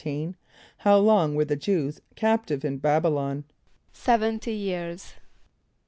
= 0.43 0.45
How 0.77 0.97
long 0.97 1.35
were 1.35 1.45
the 1.45 1.55
Jew[s+] 1.55 2.01
captives 2.15 2.65
in 2.65 2.79
B[)a]b´[)y] 2.79 3.13
lon? 3.13 3.43
=Seventy 3.93 4.53
years. 4.55 5.13